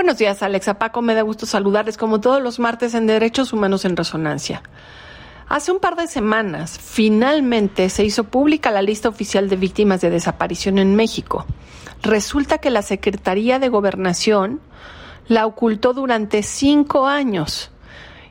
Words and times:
Buenos 0.00 0.16
días, 0.16 0.42
Alexa 0.42 0.78
Paco. 0.78 1.02
Me 1.02 1.12
da 1.12 1.20
gusto 1.20 1.44
saludarles 1.44 1.98
como 1.98 2.22
todos 2.22 2.42
los 2.42 2.58
martes 2.58 2.94
en 2.94 3.06
Derechos 3.06 3.52
Humanos 3.52 3.84
en 3.84 3.98
Resonancia. 3.98 4.62
Hace 5.46 5.72
un 5.72 5.78
par 5.78 5.94
de 5.94 6.06
semanas, 6.06 6.78
finalmente 6.78 7.90
se 7.90 8.02
hizo 8.02 8.24
pública 8.24 8.70
la 8.70 8.80
lista 8.80 9.10
oficial 9.10 9.50
de 9.50 9.56
víctimas 9.56 10.00
de 10.00 10.08
desaparición 10.08 10.78
en 10.78 10.96
México. 10.96 11.44
Resulta 12.00 12.56
que 12.56 12.70
la 12.70 12.80
Secretaría 12.80 13.58
de 13.58 13.68
Gobernación 13.68 14.62
la 15.28 15.44
ocultó 15.44 15.92
durante 15.92 16.42
cinco 16.42 17.06
años. 17.06 17.70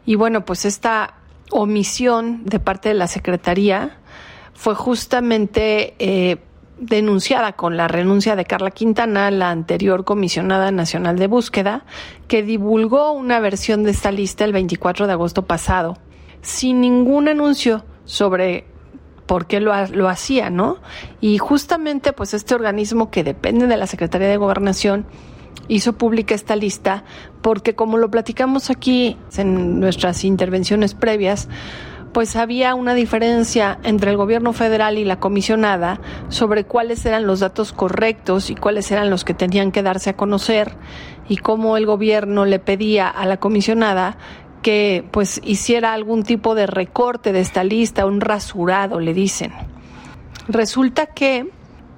Y 0.07 0.15
bueno, 0.15 0.45
pues 0.45 0.65
esta 0.65 1.17
omisión 1.51 2.45
de 2.45 2.59
parte 2.59 2.89
de 2.89 2.95
la 2.95 3.07
Secretaría 3.07 3.99
fue 4.55 4.73
justamente 4.73 5.93
eh, 5.99 6.37
denunciada 6.79 7.53
con 7.53 7.77
la 7.77 7.87
renuncia 7.87 8.35
de 8.35 8.45
Carla 8.45 8.71
Quintana, 8.71 9.29
la 9.31 9.51
anterior 9.51 10.05
comisionada 10.05 10.71
nacional 10.71 11.17
de 11.17 11.27
búsqueda, 11.27 11.85
que 12.27 12.43
divulgó 12.43 13.11
una 13.11 13.39
versión 13.39 13.83
de 13.83 13.91
esta 13.91 14.11
lista 14.11 14.45
el 14.45 14.53
24 14.53 15.07
de 15.07 15.13
agosto 15.13 15.45
pasado, 15.45 15.97
sin 16.41 16.81
ningún 16.81 17.27
anuncio 17.27 17.85
sobre 18.05 18.65
por 19.25 19.45
qué 19.45 19.59
lo, 19.59 19.73
lo 19.87 20.09
hacía, 20.09 20.49
¿no? 20.49 20.77
Y 21.21 21.37
justamente 21.37 22.13
pues 22.13 22.33
este 22.33 22.55
organismo 22.55 23.11
que 23.11 23.23
depende 23.23 23.67
de 23.67 23.77
la 23.77 23.85
Secretaría 23.85 24.27
de 24.27 24.37
Gobernación 24.37 25.05
hizo 25.67 25.93
pública 25.93 26.33
esta 26.33 26.55
lista 26.55 27.03
porque 27.41 27.75
como 27.75 27.97
lo 27.97 28.09
platicamos 28.09 28.69
aquí 28.69 29.17
en 29.37 29.79
nuestras 29.79 30.23
intervenciones 30.23 30.95
previas, 30.95 31.47
pues 32.13 32.35
había 32.35 32.75
una 32.75 32.93
diferencia 32.93 33.79
entre 33.83 34.11
el 34.11 34.17
gobierno 34.17 34.53
federal 34.53 34.97
y 34.97 35.05
la 35.05 35.19
comisionada 35.19 36.01
sobre 36.29 36.65
cuáles 36.65 37.05
eran 37.05 37.25
los 37.25 37.39
datos 37.39 37.73
correctos 37.73 38.49
y 38.49 38.55
cuáles 38.55 38.91
eran 38.91 39.09
los 39.09 39.23
que 39.23 39.33
tenían 39.33 39.71
que 39.71 39.83
darse 39.83 40.11
a 40.11 40.17
conocer 40.17 40.75
y 41.27 41.37
cómo 41.37 41.77
el 41.77 41.85
gobierno 41.85 42.45
le 42.45 42.59
pedía 42.59 43.07
a 43.07 43.25
la 43.25 43.37
comisionada 43.37 44.17
que 44.61 45.05
pues 45.11 45.39
hiciera 45.43 45.93
algún 45.93 46.23
tipo 46.23 46.55
de 46.55 46.67
recorte 46.67 47.31
de 47.31 47.39
esta 47.39 47.63
lista, 47.63 48.05
un 48.05 48.19
rasurado, 48.19 48.99
le 48.99 49.13
dicen. 49.13 49.53
Resulta 50.47 51.07
que 51.07 51.49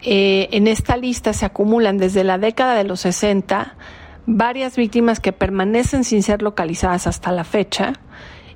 eh, 0.02 0.50
en 0.52 0.68
esta 0.68 0.98
lista 0.98 1.34
se 1.34 1.46
acumulan 1.46 1.98
desde 1.98 2.24
la 2.24 2.38
década 2.38 2.76
de 2.76 2.84
los 2.84 3.02
60 3.02 3.76
varias 4.26 4.76
víctimas 4.76 5.20
que 5.20 5.32
permanecen 5.32 6.04
sin 6.04 6.22
ser 6.24 6.42
localizadas 6.42 7.08
hasta 7.08 7.32
la 7.32 7.44
fecha 7.44 7.94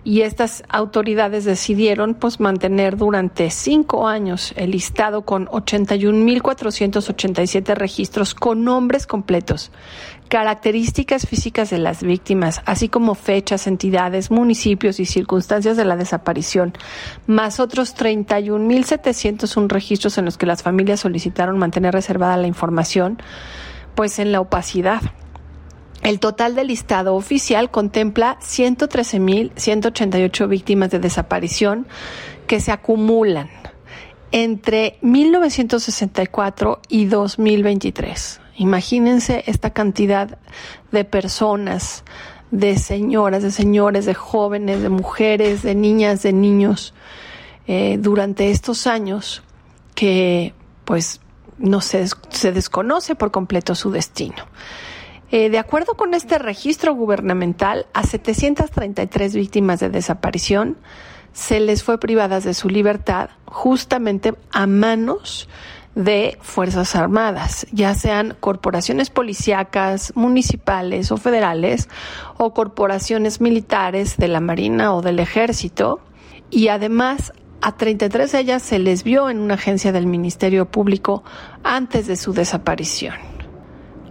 y 0.05 0.21
estas 0.21 0.63
autoridades 0.69 1.43
decidieron 1.45 2.13
pues 2.13 2.39
mantener 2.39 2.95
durante 2.95 3.49
cinco 3.49 4.07
años 4.07 4.53
el 4.55 4.69
listado 4.71 5.23
con 5.23 5.47
81.487 5.47 7.73
registros 7.73 8.35
con 8.35 8.63
nombres 8.63 9.07
completos, 9.07 9.71
características 10.29 11.25
físicas 11.25 11.71
de 11.71 11.79
las 11.79 12.03
víctimas, 12.03 12.61
así 12.65 12.87
como 12.87 13.15
fechas, 13.15 13.65
entidades, 13.65 14.29
municipios 14.29 14.99
y 14.99 15.05
circunstancias 15.05 15.75
de 15.75 15.85
la 15.85 15.97
desaparición, 15.97 16.73
más 17.25 17.59
otros 17.59 17.97
31.701 17.97 19.69
registros 19.69 20.19
en 20.19 20.25
los 20.25 20.37
que 20.37 20.45
las 20.45 20.61
familias 20.61 20.99
solicitaron 20.99 21.57
mantener 21.57 21.95
reservada 21.95 22.37
la 22.37 22.45
información, 22.45 23.17
pues 23.95 24.19
en 24.19 24.31
la 24.31 24.39
opacidad. 24.39 25.01
El 26.05 26.19
total 26.19 26.53
del 26.53 26.67
listado 26.67 27.15
oficial 27.15 27.71
contempla 27.71 28.37
113.188 28.39 30.47
víctimas 30.47 30.91
de 30.91 30.99
desaparición 30.99 31.87
que 32.45 32.59
se 32.59 32.71
acumulan 32.71 33.49
entre 34.31 34.99
1964 35.01 36.79
y 36.89 37.05
2023. 37.05 38.39
Imagínense 38.57 39.45
esta 39.47 39.71
cantidad 39.71 40.37
de 40.91 41.05
personas, 41.05 42.03
de 42.51 42.77
señoras, 42.77 43.41
de 43.41 43.49
señores, 43.49 44.05
de 44.05 44.13
jóvenes, 44.13 44.83
de 44.83 44.89
mujeres, 44.89 45.63
de 45.63 45.73
niñas, 45.73 46.21
de 46.21 46.33
niños, 46.33 46.93
eh, 47.65 47.97
durante 47.99 48.51
estos 48.51 48.85
años 48.85 49.41
que 49.95 50.53
pues 50.83 51.19
no 51.57 51.81
se, 51.81 52.05
se 52.29 52.51
desconoce 52.51 53.15
por 53.15 53.31
completo 53.31 53.73
su 53.73 53.89
destino. 53.89 54.45
Eh, 55.31 55.49
de 55.49 55.57
acuerdo 55.57 55.95
con 55.95 56.13
este 56.13 56.37
registro 56.37 56.93
gubernamental, 56.93 57.87
a 57.93 58.03
733 58.03 59.35
víctimas 59.35 59.79
de 59.79 59.89
desaparición 59.89 60.77
se 61.33 61.59
les 61.59 61.83
fue 61.83 61.99
privadas 61.99 62.43
de 62.43 62.53
su 62.53 62.69
libertad 62.69 63.29
justamente 63.45 64.33
a 64.51 64.67
manos 64.67 65.49
de 65.95 66.37
Fuerzas 66.41 66.95
Armadas, 66.95 67.67
ya 67.71 67.93
sean 67.95 68.35
corporaciones 68.39 69.09
policíacas, 69.09 70.13
municipales 70.15 71.11
o 71.11 71.17
federales, 71.17 71.89
o 72.37 72.53
corporaciones 72.53 73.39
militares 73.39 74.17
de 74.17 74.27
la 74.27 74.41
Marina 74.41 74.93
o 74.93 75.01
del 75.01 75.19
Ejército, 75.19 76.01
y 76.49 76.67
además 76.67 77.33
a 77.61 77.77
33 77.77 78.31
de 78.31 78.39
ellas 78.39 78.61
se 78.61 78.77
les 78.77 79.03
vio 79.03 79.29
en 79.29 79.39
una 79.39 79.55
agencia 79.55 79.91
del 79.91 80.05
Ministerio 80.05 80.65
Público 80.69 81.23
antes 81.63 82.07
de 82.07 82.17
su 82.17 82.33
desaparición. 82.33 83.34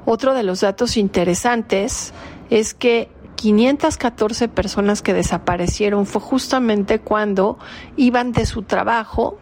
Otro 0.06 0.34
de 0.34 0.42
los 0.42 0.60
datos 0.60 0.96
interesantes 0.96 2.12
es 2.50 2.74
que 2.74 3.08
514 3.36 4.48
personas 4.48 5.02
que 5.02 5.14
desaparecieron 5.14 6.06
fue 6.06 6.20
justamente 6.20 7.00
cuando 7.00 7.58
iban 7.96 8.32
de 8.32 8.46
su 8.46 8.62
trabajo, 8.62 9.38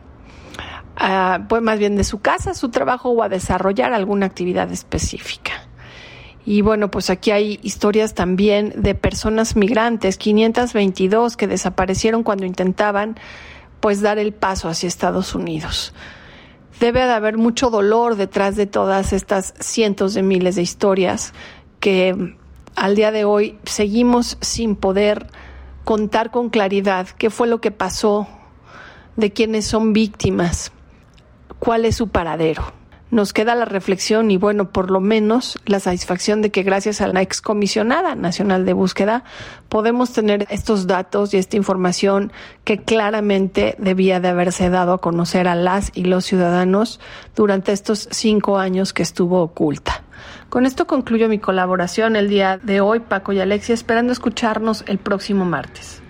pues 1.49 1.63
más 1.63 1.79
bien 1.79 1.97
de 1.97 2.05
su 2.05 2.21
casa 2.21 2.51
a 2.51 2.55
su 2.55 2.69
trabajo 2.71 3.11
o 3.11 3.23
a 3.23 3.29
desarrollar 3.29 3.93
alguna 3.93 4.27
actividad 4.27 4.71
específica. 4.71 5.53
Y 6.45 6.63
bueno, 6.63 6.91
pues 6.91 7.11
aquí 7.11 7.31
hay 7.31 7.61
historias 7.63 8.15
también 8.15 8.73
de 8.77 8.95
personas 8.95 9.55
migrantes, 9.55 10.17
522 10.17 11.37
que 11.37 11.47
desaparecieron 11.47 12.25
cuando 12.25 12.47
intentaban 12.47 13.17
pues 13.79 14.01
dar 14.01 14.19
el 14.19 14.33
paso 14.33 14.69
hacia 14.69 14.87
Estados 14.87 15.35
Unidos 15.35 15.93
debe 16.81 17.01
de 17.01 17.13
haber 17.13 17.37
mucho 17.37 17.71
dolor 17.71 18.17
detrás 18.17 18.57
de 18.57 18.67
todas 18.67 19.13
estas 19.13 19.55
cientos 19.61 20.15
de 20.15 20.23
miles 20.23 20.57
de 20.57 20.63
historias 20.63 21.33
que 21.81 22.37
al 22.75 22.97
día 22.97 23.11
de 23.11 23.25
hoy 23.25 23.59
seguimos 23.65 24.39
sin 24.41 24.77
poder 24.77 25.27
contar 25.85 26.31
con 26.31 26.51
claridad 26.51 27.09
qué 27.19 27.31
fue 27.31 27.49
lo 27.49 27.61
que 27.61 27.71
pasó, 27.71 28.29
de 29.17 29.33
quiénes 29.33 29.67
son 29.67 29.93
víctimas, 29.93 30.73
cuál 31.59 31.85
es 31.85 31.97
su 31.97 32.09
paradero 32.09 32.82
nos 33.13 33.35
queda 33.35 33.55
la 33.55 33.67
reflexión 33.67 34.31
y 34.31 34.39
bueno, 34.39 34.71
por 34.71 34.91
lo 34.91 34.99
menos 34.99 35.61
la 35.67 35.81
satisfacción 35.81 36.41
de 36.41 36.51
que 36.51 36.63
gracias 36.63 37.03
a 37.03 37.09
la 37.09 37.21
excomisionada 37.21 38.15
nacional 38.15 38.65
de 38.65 38.73
búsqueda 38.73 39.23
podemos 39.69 40.15
tener 40.15 40.47
estos 40.49 40.87
datos 40.87 41.35
y 41.35 41.37
esta 41.37 41.59
información 41.59 42.33
que 42.65 42.79
claramente 42.79 43.77
debía 43.79 44.19
de 44.19 44.29
haberse 44.29 44.71
dado 44.71 44.95
a 44.95 45.01
conocer 45.03 45.47
a 45.47 45.55
las 45.55 45.93
y 45.95 46.05
los 46.05 46.25
ciudadanos 46.25 47.01
durante 47.37 47.73
estos 47.73 48.09
cinco 48.11 48.59
años 48.59 48.95
que 48.95 49.03
estuvo 49.03 49.43
oculta. 49.43 50.05
Con 50.49 50.65
esto 50.65 50.87
concluyo 50.87 51.29
mi 51.29 51.39
colaboración 51.39 52.17
el 52.17 52.31
día 52.31 52.59
de 52.63 52.81
hoy, 52.81 53.01
Paco 53.01 53.35
y 53.35 53.41
Alexia, 53.41 53.75
esperando 53.75 54.15
escucharnos 54.15 54.85
el 54.87 54.97
próximo 54.97 55.45
martes. 55.45 56.01